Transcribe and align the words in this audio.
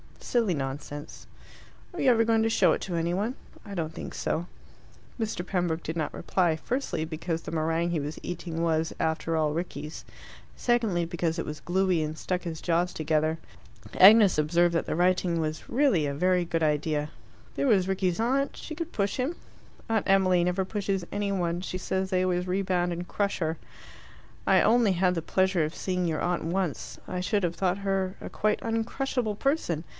"Silly 0.19 0.53
nonsense." 0.53 1.27
"Are 1.93 1.99
you 2.01 2.09
ever 2.09 2.23
going 2.23 2.41
to 2.43 2.49
show 2.49 2.71
it 2.71 2.81
to 2.81 2.95
any 2.95 3.13
one?" 3.13 3.35
"I 3.65 3.75
don't 3.75 3.93
think 3.93 4.13
so." 4.13 4.47
Mr. 5.19 5.45
Pembroke 5.45 5.83
did 5.83 5.97
not 5.97 6.13
reply, 6.13 6.55
firstly, 6.55 7.03
because 7.05 7.41
the 7.41 7.51
meringue 7.51 7.89
he 7.91 7.99
was 7.99 8.17
eating 8.23 8.63
was, 8.63 8.93
after 8.99 9.35
all, 9.35 9.51
Rickie's; 9.51 10.05
secondly, 10.55 11.05
because 11.05 11.37
it 11.37 11.45
was 11.45 11.59
gluey 11.59 12.01
and 12.01 12.17
stuck 12.17 12.43
his 12.43 12.61
jaws 12.61 12.93
together. 12.93 13.39
Agnes 13.99 14.37
observed 14.37 14.73
that 14.73 14.85
the 14.85 14.95
writing 14.95 15.39
was 15.39 15.67
really 15.69 16.05
a 16.05 16.13
very 16.13 16.45
good 16.45 16.63
idea: 16.63 17.09
there 17.55 17.67
was 17.67 17.87
Rickie's 17.87 18.19
aunt, 18.19 18.55
she 18.55 18.73
could 18.73 18.91
push 18.93 19.17
him. 19.17 19.35
"Aunt 19.89 20.07
Emily 20.09 20.43
never 20.43 20.63
pushes 20.65 21.05
any 21.11 21.31
one; 21.31 21.61
she 21.61 21.77
says 21.77 22.09
they 22.09 22.23
always 22.23 22.47
rebound 22.47 22.93
and 22.93 23.07
crush 23.07 23.39
her." 23.39 23.57
"I 24.47 24.61
only 24.61 24.93
had 24.93 25.13
the 25.13 25.21
pleasure 25.21 25.65
of 25.65 25.75
seeing 25.75 26.05
your 26.07 26.21
aunt 26.21 26.45
once. 26.45 26.99
I 27.07 27.19
should 27.19 27.43
have 27.43 27.55
thought 27.55 27.79
her 27.79 28.15
a 28.21 28.29
quite 28.29 28.61
uncrushable 28.61 29.35
person. 29.37 29.83